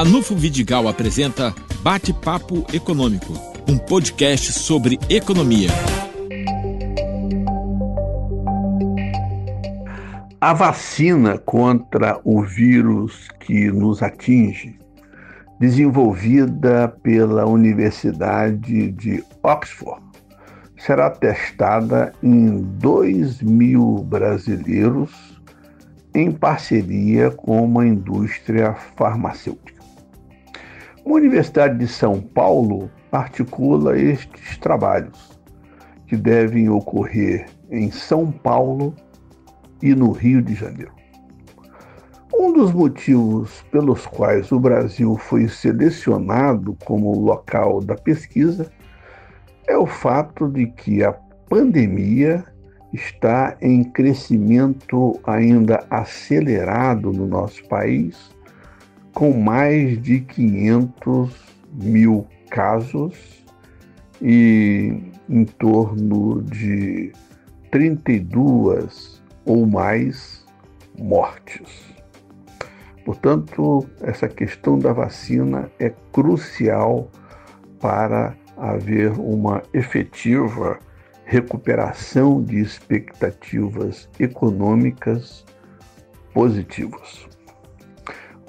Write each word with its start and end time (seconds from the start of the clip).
Ranulfo 0.00 0.34
Vidigal 0.34 0.88
apresenta 0.88 1.54
Bate-Papo 1.82 2.64
Econômico, 2.72 3.34
um 3.68 3.76
podcast 3.76 4.50
sobre 4.50 4.98
economia. 5.10 5.68
A 10.40 10.54
vacina 10.54 11.36
contra 11.36 12.18
o 12.24 12.40
vírus 12.40 13.28
que 13.40 13.70
nos 13.70 14.02
atinge, 14.02 14.78
desenvolvida 15.60 16.88
pela 17.02 17.44
Universidade 17.44 18.92
de 18.92 19.22
Oxford, 19.42 20.00
será 20.78 21.10
testada 21.10 22.14
em 22.22 22.62
2 22.62 23.42
mil 23.42 23.98
brasileiros 24.04 25.10
em 26.14 26.32
parceria 26.32 27.30
com 27.30 27.62
uma 27.62 27.86
indústria 27.86 28.74
farmacêutica. 28.96 29.79
A 31.04 31.12
Universidade 31.12 31.78
de 31.78 31.88
São 31.88 32.20
Paulo 32.20 32.90
articula 33.10 33.98
estes 33.98 34.58
trabalhos, 34.58 35.40
que 36.06 36.16
devem 36.16 36.68
ocorrer 36.68 37.46
em 37.70 37.90
São 37.90 38.30
Paulo 38.30 38.94
e 39.82 39.94
no 39.94 40.12
Rio 40.12 40.42
de 40.42 40.54
Janeiro. 40.54 40.92
Um 42.34 42.52
dos 42.52 42.72
motivos 42.72 43.62
pelos 43.70 44.06
quais 44.06 44.52
o 44.52 44.60
Brasil 44.60 45.16
foi 45.16 45.48
selecionado 45.48 46.76
como 46.84 47.18
local 47.18 47.80
da 47.80 47.94
pesquisa 47.94 48.70
é 49.66 49.76
o 49.76 49.86
fato 49.86 50.48
de 50.48 50.66
que 50.66 51.02
a 51.02 51.12
pandemia 51.48 52.44
está 52.92 53.56
em 53.60 53.84
crescimento 53.84 55.18
ainda 55.24 55.84
acelerado 55.90 57.12
no 57.12 57.26
nosso 57.26 57.66
país, 57.68 58.30
com 59.14 59.32
mais 59.32 60.00
de 60.00 60.20
500 60.20 61.34
mil 61.72 62.26
casos 62.50 63.44
e 64.20 65.00
em 65.28 65.44
torno 65.44 66.42
de 66.42 67.12
32 67.70 69.22
ou 69.44 69.66
mais 69.66 70.44
mortes. 70.98 71.90
Portanto, 73.04 73.86
essa 74.02 74.28
questão 74.28 74.78
da 74.78 74.92
vacina 74.92 75.70
é 75.78 75.92
crucial 76.12 77.10
para 77.80 78.36
haver 78.56 79.12
uma 79.12 79.62
efetiva 79.72 80.78
recuperação 81.24 82.42
de 82.42 82.58
expectativas 82.58 84.08
econômicas 84.18 85.44
positivas. 86.34 87.26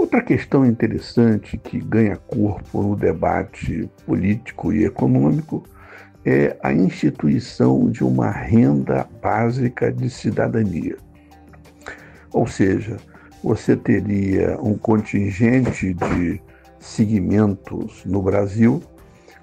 Outra 0.01 0.23
questão 0.23 0.65
interessante 0.65 1.59
que 1.59 1.77
ganha 1.77 2.15
corpo 2.15 2.81
no 2.81 2.95
debate 2.95 3.87
político 4.03 4.73
e 4.73 4.83
econômico 4.83 5.63
é 6.25 6.57
a 6.63 6.73
instituição 6.73 7.87
de 7.87 8.03
uma 8.03 8.31
renda 8.31 9.07
básica 9.21 9.93
de 9.93 10.09
cidadania. 10.09 10.97
Ou 12.33 12.47
seja, 12.47 12.97
você 13.43 13.77
teria 13.77 14.59
um 14.59 14.75
contingente 14.75 15.93
de 15.93 16.41
segmentos 16.79 18.03
no 18.03 18.23
Brasil 18.23 18.81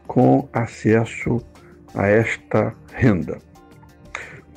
com 0.09 0.49
acesso 0.53 1.41
a 1.95 2.09
esta 2.09 2.75
renda. 2.93 3.39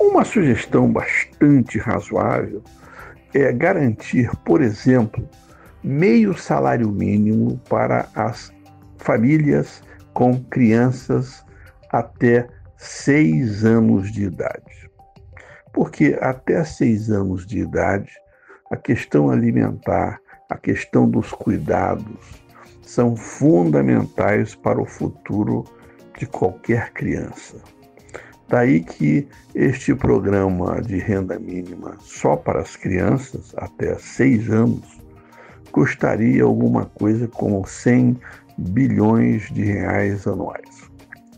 Uma 0.00 0.24
sugestão 0.24 0.92
bastante 0.92 1.78
razoável 1.78 2.60
é 3.32 3.52
garantir, 3.52 4.30
por 4.44 4.60
exemplo, 4.60 5.26
meio 5.82 6.36
salário 6.36 6.90
mínimo 6.90 7.58
para 7.68 8.08
as 8.14 8.52
famílias 8.98 9.82
com 10.14 10.42
crianças 10.44 11.44
até 11.90 12.46
seis 12.76 13.64
anos 13.64 14.10
de 14.12 14.24
idade. 14.24 14.90
Porque 15.72 16.16
até 16.20 16.64
seis 16.64 17.10
anos 17.10 17.46
de 17.46 17.60
idade, 17.60 18.10
a 18.70 18.76
questão 18.76 19.30
alimentar, 19.30 20.20
a 20.48 20.56
questão 20.56 21.08
dos 21.08 21.32
cuidados, 21.32 22.42
são 22.82 23.16
fundamentais 23.16 24.54
para 24.54 24.80
o 24.80 24.84
futuro 24.84 25.64
de 26.18 26.26
qualquer 26.26 26.92
criança. 26.92 27.56
Daí 28.48 28.80
que 28.80 29.26
este 29.54 29.94
programa 29.94 30.80
de 30.82 30.98
renda 30.98 31.38
mínima 31.38 31.96
só 32.00 32.36
para 32.36 32.60
as 32.60 32.76
crianças 32.76 33.54
até 33.56 33.96
6 33.96 34.50
anos 34.50 35.02
custaria 35.72 36.44
alguma 36.44 36.84
coisa 36.84 37.26
como 37.26 37.66
100 37.66 38.20
bilhões 38.58 39.50
de 39.50 39.64
reais 39.64 40.26
anuais. 40.26 40.90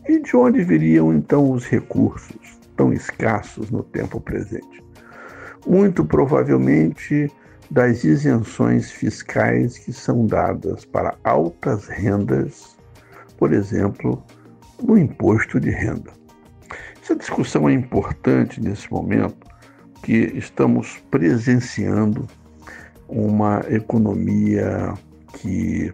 E 0.07 0.21
de 0.21 0.35
onde 0.35 0.63
viriam 0.63 1.13
então 1.13 1.51
os 1.51 1.65
recursos 1.65 2.59
tão 2.75 2.93
escassos 2.93 3.71
no 3.71 3.81
tempo 3.81 4.19
presente? 4.19 4.83
Muito 5.65 6.05
provavelmente 6.05 7.31
das 7.71 8.03
isenções 8.03 8.91
fiscais 8.91 9.79
que 9.79 9.91
são 9.91 10.27
dadas 10.27 10.85
para 10.85 11.15
altas 11.23 11.87
rendas, 11.87 12.77
por 13.37 13.51
exemplo, 13.51 14.23
no 14.83 14.97
imposto 14.97 15.59
de 15.59 15.71
renda. 15.71 16.11
Essa 17.01 17.15
discussão 17.15 17.67
é 17.67 17.73
importante 17.73 18.61
nesse 18.61 18.91
momento 18.91 19.47
que 20.03 20.31
estamos 20.35 21.03
presenciando 21.09 22.27
uma 23.07 23.61
economia 23.69 24.93
que 25.33 25.91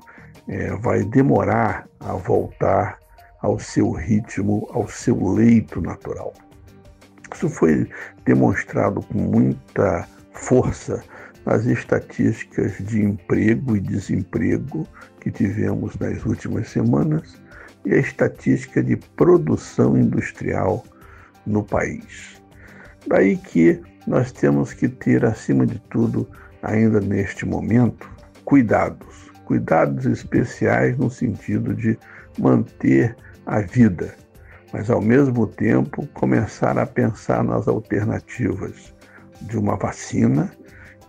é, 0.47 0.75
vai 0.77 1.03
demorar 1.03 1.87
a 1.99 2.13
voltar 2.13 2.99
ao 3.41 3.59
seu 3.59 3.91
ritmo, 3.91 4.67
ao 4.71 4.87
seu 4.87 5.33
leito 5.33 5.81
natural. 5.81 6.33
Isso 7.33 7.49
foi 7.49 7.89
demonstrado 8.25 9.01
com 9.01 9.17
muita 9.17 10.07
força 10.33 11.03
as 11.45 11.65
estatísticas 11.65 12.77
de 12.79 13.01
emprego 13.01 13.75
e 13.75 13.79
desemprego 13.79 14.87
que 15.19 15.31
tivemos 15.31 15.97
nas 15.97 16.23
últimas 16.25 16.69
semanas 16.69 17.41
e 17.85 17.93
a 17.93 17.97
estatística 17.97 18.83
de 18.83 18.95
produção 18.95 19.97
industrial 19.97 20.83
no 21.45 21.63
país. 21.63 22.41
Daí 23.07 23.37
que 23.37 23.81
nós 24.05 24.31
temos 24.31 24.73
que 24.73 24.87
ter, 24.87 25.25
acima 25.25 25.65
de 25.65 25.79
tudo, 25.89 26.27
ainda 26.63 26.99
neste 26.99 27.45
momento, 27.45 28.09
cuidados, 28.45 29.31
cuidados 29.45 30.05
especiais 30.05 30.97
no 30.97 31.09
sentido 31.09 31.73
de 31.73 31.97
manter 32.39 33.15
a 33.45 33.59
vida, 33.59 34.15
mas 34.71 34.89
ao 34.89 35.01
mesmo 35.01 35.47
tempo 35.47 36.07
começar 36.13 36.77
a 36.77 36.85
pensar 36.85 37.43
nas 37.43 37.67
alternativas 37.67 38.93
de 39.41 39.57
uma 39.57 39.75
vacina 39.75 40.51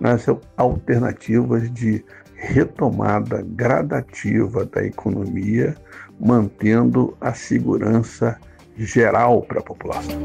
nas 0.03 0.27
alternativas 0.57 1.73
de 1.73 2.05
retomada 2.35 3.41
gradativa 3.47 4.65
da 4.67 4.85
economia, 4.85 5.77
mantendo 6.19 7.17
a 7.21 7.33
segurança 7.33 8.37
geral 8.77 9.43
para 9.43 9.61
a 9.61 9.63
população. 9.63 10.21